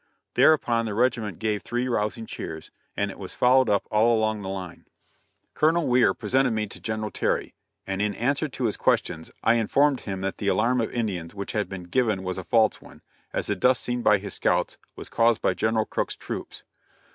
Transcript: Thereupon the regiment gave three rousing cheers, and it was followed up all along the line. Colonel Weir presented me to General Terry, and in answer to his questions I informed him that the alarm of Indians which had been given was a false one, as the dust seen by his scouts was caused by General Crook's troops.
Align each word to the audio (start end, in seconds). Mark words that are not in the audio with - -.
Thereupon 0.33 0.87
the 0.87 0.95
regiment 0.95 1.37
gave 1.37 1.61
three 1.61 1.87
rousing 1.87 2.25
cheers, 2.25 2.71
and 2.97 3.11
it 3.11 3.19
was 3.19 3.35
followed 3.35 3.69
up 3.69 3.87
all 3.91 4.17
along 4.17 4.41
the 4.41 4.49
line. 4.49 4.87
Colonel 5.53 5.85
Weir 5.87 6.15
presented 6.15 6.53
me 6.53 6.65
to 6.69 6.81
General 6.81 7.11
Terry, 7.11 7.53
and 7.85 8.01
in 8.01 8.15
answer 8.15 8.47
to 8.47 8.63
his 8.63 8.77
questions 8.77 9.29
I 9.43 9.53
informed 9.57 9.99
him 9.99 10.21
that 10.21 10.39
the 10.39 10.47
alarm 10.47 10.81
of 10.81 10.91
Indians 10.91 11.35
which 11.35 11.51
had 11.51 11.69
been 11.69 11.83
given 11.83 12.23
was 12.23 12.39
a 12.39 12.43
false 12.43 12.81
one, 12.81 13.03
as 13.31 13.45
the 13.45 13.55
dust 13.55 13.83
seen 13.83 14.01
by 14.01 14.17
his 14.17 14.33
scouts 14.33 14.79
was 14.95 15.07
caused 15.07 15.39
by 15.43 15.53
General 15.53 15.85
Crook's 15.85 16.15
troops. 16.15 16.63